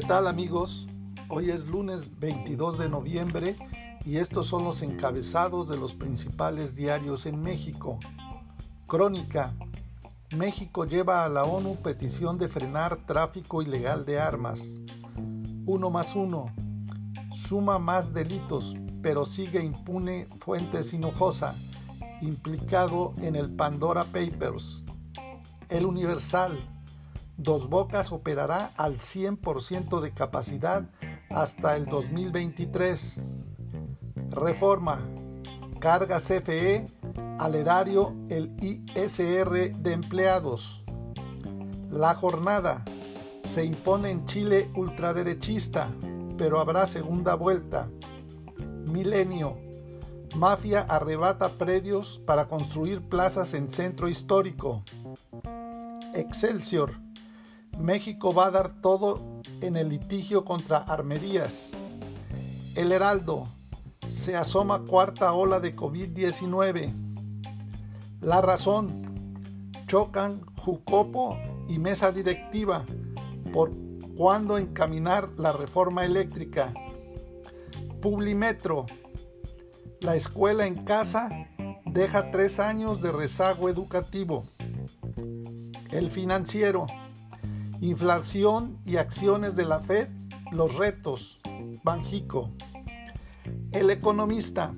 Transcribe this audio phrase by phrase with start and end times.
[0.00, 0.88] tal amigos?
[1.28, 3.56] Hoy es lunes 22 de noviembre
[4.04, 8.00] y estos son los encabezados de los principales diarios en México.
[8.88, 9.54] Crónica.
[10.36, 14.80] México lleva a la ONU petición de frenar tráfico ilegal de armas.
[15.64, 16.46] Uno más uno.
[17.32, 21.54] Suma más delitos, pero sigue impune Fuentes Hinojosa,
[22.20, 24.82] implicado en el Pandora Papers.
[25.68, 26.58] El Universal
[27.36, 30.88] Dos Bocas operará al 100% de capacidad
[31.30, 33.20] hasta el 2023.
[34.30, 35.00] Reforma.
[35.80, 36.86] Carga CFE
[37.38, 40.84] al erario el ISR de empleados.
[41.90, 42.84] La jornada.
[43.42, 45.90] Se impone en Chile ultraderechista,
[46.38, 47.90] pero habrá segunda vuelta.
[48.86, 49.58] Milenio.
[50.36, 54.82] Mafia arrebata predios para construir plazas en centro histórico.
[56.14, 56.92] Excelsior.
[57.78, 61.70] México va a dar todo en el litigio contra armerías.
[62.74, 63.46] El Heraldo.
[64.08, 66.92] Se asoma cuarta ola de COVID-19.
[68.20, 69.02] La razón.
[69.86, 71.36] Chocan Jucopo
[71.68, 72.84] y mesa directiva
[73.52, 73.70] por
[74.16, 76.72] cuándo encaminar la reforma eléctrica.
[78.00, 78.86] Publimetro.
[80.00, 81.28] La escuela en casa
[81.86, 84.44] deja tres años de rezago educativo.
[85.90, 86.86] El financiero.
[87.80, 90.08] Inflación y acciones de la Fed,
[90.52, 91.40] los retos.
[91.82, 92.50] Banjico.
[93.72, 94.74] El economista.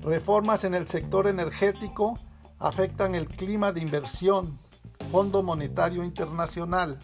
[0.00, 2.18] Reformas en el sector energético
[2.58, 4.58] afectan el clima de inversión.
[5.10, 6.98] Fondo Monetario Internacional.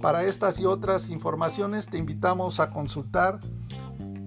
[0.00, 3.38] Para estas y otras informaciones te invitamos a consultar